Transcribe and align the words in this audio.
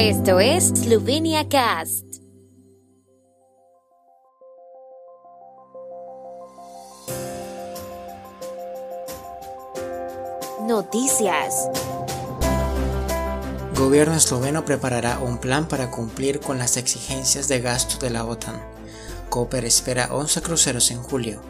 Esto 0.00 0.38
es 0.38 0.68
Slovenia 0.68 1.48
Cast. 1.48 2.04
Noticias. 10.68 11.68
Gobierno 13.74 14.14
esloveno 14.14 14.64
preparará 14.64 15.18
un 15.18 15.38
plan 15.38 15.66
para 15.66 15.90
cumplir 15.90 16.38
con 16.38 16.58
las 16.58 16.76
exigencias 16.76 17.48
de 17.48 17.60
gasto 17.60 17.98
de 17.98 18.10
la 18.10 18.24
OTAN. 18.24 18.62
Koper 19.28 19.64
espera 19.64 20.14
11 20.14 20.42
cruceros 20.42 20.92
en 20.92 21.02
julio. 21.02 21.42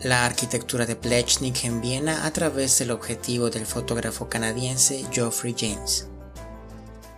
La 0.00 0.24
arquitectura 0.24 0.86
de 0.86 0.96
Plechnik 0.96 1.62
en 1.64 1.82
Viena 1.82 2.24
a 2.24 2.32
través 2.32 2.78
del 2.78 2.90
objetivo 2.90 3.50
del 3.50 3.66
fotógrafo 3.66 4.30
canadiense 4.30 5.04
Geoffrey 5.12 5.54
James. 5.54 6.08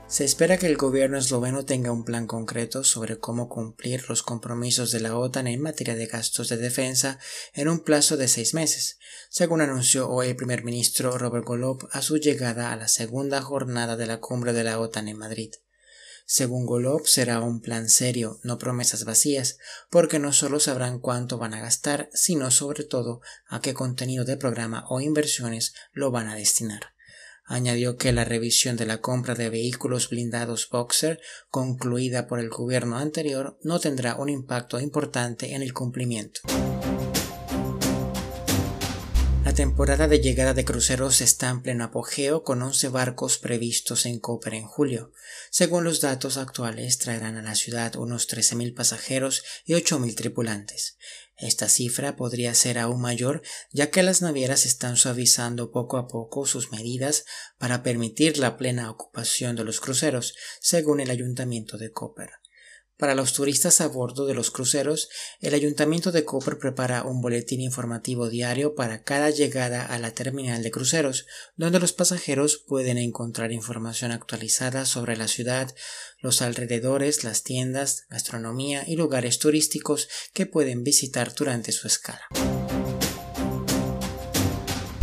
Se 0.07 0.23
espera 0.23 0.59
que 0.59 0.67
el 0.67 0.77
gobierno 0.77 1.19
esloveno 1.19 1.65
tenga 1.65 1.91
un 1.91 2.05
plan 2.05 2.27
concreto 2.27 2.85
sobre 2.85 3.19
cómo 3.19 3.49
cumplir 3.49 4.09
los 4.09 4.23
compromisos 4.23 4.93
de 4.93 5.01
la 5.01 5.17
OTAN 5.17 5.47
en 5.49 5.61
materia 5.61 5.97
de 5.97 6.07
gastos 6.07 6.51
de 6.51 6.57
defensa 6.57 7.19
en 7.53 7.69
un 7.69 7.81
plazo 7.81 8.17
de 8.17 8.29
seis 8.29 8.55
meses, 8.55 8.99
según 9.31 9.61
anunció 9.61 10.09
hoy 10.09 10.29
el 10.29 10.37
primer 10.37 10.63
ministro 10.63 11.19
Robert 11.19 11.45
Golob 11.45 11.89
a 11.91 12.03
su 12.03 12.19
llegada 12.19 12.71
a 12.71 12.77
la 12.77 12.87
segunda 12.87 13.41
jornada 13.41 13.97
de 13.97 14.07
la 14.07 14.21
cumbre 14.21 14.53
de 14.53 14.63
la 14.63 14.79
OTAN 14.79 15.09
en 15.09 15.19
Madrid. 15.19 15.53
Según 16.27 16.65
Golob, 16.65 17.07
será 17.07 17.41
un 17.41 17.61
plan 17.61 17.89
serio, 17.89 18.39
no 18.45 18.57
promesas 18.57 19.05
vacías, 19.05 19.59
porque 19.91 20.19
no 20.19 20.33
solo 20.33 20.61
sabrán 20.61 21.01
cuánto 21.01 21.39
van 21.39 21.55
a 21.55 21.61
gastar, 21.61 22.09
sino 22.15 22.51
sobre 22.51 22.85
todo 22.85 23.21
a 23.47 23.61
qué 23.61 23.75
contenido 23.75 24.25
de 24.25 24.37
programa 24.37 24.85
o 24.89 25.01
inversiones 25.01 25.75
lo 25.93 26.11
van 26.11 26.29
a 26.29 26.37
destinar. 26.37 26.94
Añadió 27.47 27.97
que 27.97 28.13
la 28.13 28.25
revisión 28.25 28.77
de 28.77 28.87
la 28.87 29.03
compra 29.03 29.35
de 29.35 29.51
vehículos 29.51 30.09
blindados 30.09 30.69
Boxer, 30.71 31.21
concluida 31.51 32.27
por 32.27 32.41
el 32.41 32.49
gobierno 32.49 32.97
anterior, 32.97 33.59
no 33.63 33.81
tendrá 33.81 34.17
un 34.17 34.31
impacto 34.31 34.81
importante 34.81 35.55
en 35.55 35.63
el 35.63 35.75
cumplimiento. 35.75 36.41
La 39.55 39.59
temporada 39.59 40.09
de 40.09 40.19
llegada 40.19 40.53
de 40.53 40.65
cruceros 40.65 41.21
está 41.21 41.49
en 41.49 41.63
pleno 41.63 41.85
apogeo 41.85 42.43
con 42.43 42.61
11 42.61 42.89
barcos 42.89 43.39
previstos 43.39 44.05
en 44.05 44.19
Koper 44.19 44.53
en 44.53 44.65
julio. 44.65 45.13
Según 45.53 45.85
los 45.85 46.01
datos 46.01 46.39
actuales, 46.39 46.99
traerán 46.99 47.37
a 47.37 47.43
la 47.43 47.55
ciudad 47.55 47.95
unos 47.95 48.29
13.000 48.29 48.75
pasajeros 48.75 49.45
y 49.65 49.75
8.000 49.75 50.17
tripulantes. 50.17 50.99
Esta 51.37 51.69
cifra 51.69 52.17
podría 52.17 52.53
ser 52.53 52.81
aún 52.81 53.01
mayor 53.01 53.43
ya 53.71 53.91
que 53.91 54.03
las 54.03 54.23
navieras 54.23 54.67
están 54.67 54.97
suavizando 54.97 55.71
poco 55.71 55.99
a 55.99 56.09
poco 56.09 56.47
sus 56.47 56.73
medidas 56.73 57.25
para 57.57 57.85
permitir 57.85 58.39
la 58.39 58.57
plena 58.57 58.91
ocupación 58.91 59.55
de 59.55 59.63
los 59.63 59.79
cruceros, 59.79 60.35
según 60.61 60.99
el 60.99 61.11
ayuntamiento 61.11 61.79
de 61.79 61.93
Koper. 61.93 62.44
Para 62.97 63.17
los 63.17 63.33
turistas 63.33 63.81
a 63.81 63.89
bordo 63.89 64.25
de 64.25 64.35
los 64.35 64.53
cruceros, 64.53 65.09
el 65.41 65.55
Ayuntamiento 65.55 66.13
de 66.13 66.25
Koper 66.25 66.59
prepara 66.59 67.03
un 67.03 67.21
boletín 67.21 67.61
informativo 67.61 68.29
diario 68.29 68.77
para 68.77 69.03
cada 69.03 69.31
llegada 69.31 69.85
a 69.85 69.99
la 69.99 70.13
terminal 70.13 70.63
de 70.63 70.71
cruceros, 70.71 71.27
donde 71.57 71.81
los 71.81 71.93
pasajeros 71.93 72.57
pueden 72.57 72.99
encontrar 72.99 73.51
información 73.51 74.13
actualizada 74.13 74.87
sobre 74.87 75.17
la 75.17 75.27
ciudad, 75.27 75.75
los 76.21 76.41
alrededores, 76.41 77.25
las 77.25 77.43
tiendas, 77.43 78.05
gastronomía 78.11 78.85
y 78.87 78.95
lugares 78.95 79.41
turísticos 79.41 80.09
que 80.33 80.47
pueden 80.47 80.85
visitar 80.85 81.35
durante 81.35 81.73
su 81.73 81.89
escala. 81.89 82.29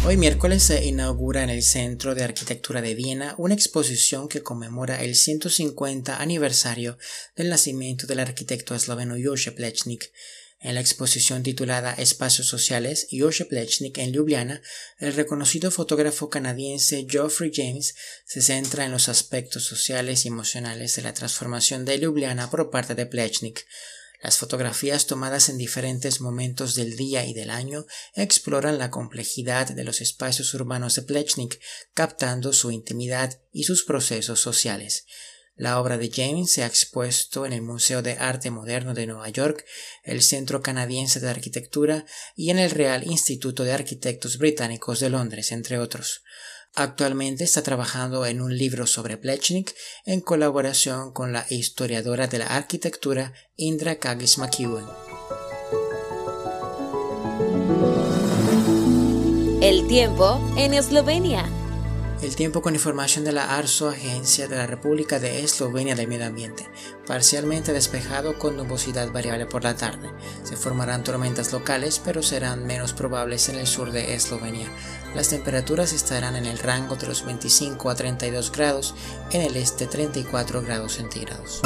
Hoy 0.03 0.17
miércoles 0.17 0.63
se 0.63 0.83
inaugura 0.83 1.44
en 1.44 1.52
el 1.52 1.61
Centro 1.61 2.16
de 2.16 2.23
Arquitectura 2.23 2.81
de 2.81 2.95
Viena 2.95 3.35
una 3.38 3.53
exposición 3.53 4.27
que 4.27 4.41
conmemora 4.41 5.03
el 5.03 5.16
150 5.16 6.19
aniversario 6.19 6.97
del 7.35 7.49
nacimiento 7.49 8.07
del 8.07 8.19
arquitecto 8.19 8.73
esloveno 8.73 9.13
Jože 9.23 9.52
Plečnik. 9.52 10.11
En 10.59 10.73
la 10.73 10.81
exposición 10.81 11.44
titulada 11.44 11.94
Espacios 11.94 12.47
Sociales, 12.47 13.09
Jože 13.11 13.45
Plečnik 13.45 14.00
en 14.00 14.11
Ljubljana, 14.11 14.63
el 14.97 15.13
reconocido 15.13 15.69
fotógrafo 15.69 16.31
canadiense 16.31 17.06
Geoffrey 17.07 17.51
James 17.53 17.94
se 18.25 18.41
centra 18.41 18.85
en 18.85 18.91
los 18.91 19.07
aspectos 19.07 19.66
sociales 19.66 20.25
y 20.25 20.29
emocionales 20.29 20.95
de 20.95 21.03
la 21.03 21.13
transformación 21.13 21.85
de 21.85 22.00
Ljubljana 22.00 22.50
por 22.50 22.72
parte 22.72 22.95
de 22.95 23.06
Plečnik. 23.06 23.67
Las 24.22 24.38
fotografías 24.38 25.08
tomadas 25.08 25.50
en 25.50 25.58
diferentes 25.58 26.22
momentos 26.22 26.76
del 26.76 26.96
día 26.96 27.26
y 27.26 27.34
del 27.34 27.50
año 27.50 27.86
exploran 28.14 28.78
la 28.78 28.92
complejidad 28.92 29.68
de 29.68 29.84
los 29.84 30.00
espacios 30.00 30.54
urbanos 30.54 30.96
de 30.96 31.02
Plechnik, 31.02 31.59
captando 31.96 32.54
su 32.54 32.70
intimidad 32.70 33.42
y 33.52 33.64
sus 33.64 33.84
procesos 33.84 34.40
sociales. 34.40 35.06
La 35.56 35.80
obra 35.80 35.98
de 35.98 36.09
James 36.09 36.52
se 36.52 36.64
ha 36.64 36.68
expuesto 36.68 37.46
en 37.46 37.54
el 37.54 37.62
Museo 37.62 38.02
de 38.02 38.14
Arte 38.14 38.52
Moderno 38.52 38.94
de 38.94 39.08
Nueva 39.08 39.30
York, 39.30 39.66
el 40.04 40.22
Centro 40.22 40.62
Canadiense 40.62 41.20
de 41.20 41.30
Arquitectura 41.30 42.06
y 42.36 42.52
en 42.52 42.59
el 42.59 42.72
Real 42.72 43.03
Instituto 43.03 43.64
de 43.64 43.74
Arquitectos 43.74 44.38
Británicos 44.38 45.00
de 45.00 45.09
Londres, 45.09 45.52
entre 45.52 45.78
otros. 45.78 46.24
Actualmente 46.74 47.44
está 47.44 47.62
trabajando 47.64 48.26
en 48.26 48.42
un 48.42 48.58
libro 48.58 48.88
sobre 48.88 49.18
Plechnik 49.18 49.76
en 50.06 50.22
colaboración 50.22 51.12
con 51.12 51.34
la 51.34 51.46
historiadora 51.50 52.28
de 52.28 52.40
la 52.40 52.48
arquitectura 52.48 53.34
Indra 53.58 53.96
Kagis 53.96 54.38
McEwen. 54.38 54.86
El 59.62 59.88
tiempo 59.88 60.40
en 60.58 60.74
Eslovenia. 60.74 61.60
El 62.22 62.36
tiempo 62.36 62.62
con 62.62 62.76
información 62.76 63.26
de 63.26 63.32
la 63.32 63.58
ARSO, 63.58 63.90
Agencia 63.90 64.48
de 64.48 64.56
la 64.56 64.68
República 64.68 65.20
de 65.20 65.44
Eslovenia 65.44 65.96
del 65.96 66.08
Medio 66.08 66.28
Ambiente. 66.28 66.68
Parcialmente 67.08 67.74
despejado 67.74 68.38
con 68.38 68.56
nubosidad 68.56 69.12
variable 69.12 69.48
por 69.48 69.64
la 69.64 69.76
tarde. 69.76 70.12
Se 70.44 70.56
formarán 70.56 71.04
tormentas 71.04 71.52
locales, 71.52 72.00
pero 72.04 72.22
serán 72.22 72.68
menos 72.68 72.94
probables 72.94 73.50
en 73.50 73.56
el 73.56 73.66
sur 73.66 73.92
de 73.92 74.14
Eslovenia. 74.14 74.68
Las 75.16 75.30
temperaturas 75.30 75.94
estarán 75.94 76.36
en 76.36 76.46
el 76.46 76.59
rango 76.59 76.96
de 76.96 77.08
los 77.08 77.26
25 77.26 77.90
a 77.90 77.96
32 77.96 78.52
grados, 78.52 78.94
en 79.32 79.42
el 79.42 79.58
este 79.58 79.88
34 79.88 80.62
grados 80.62 80.94
centígrados. 80.94 81.62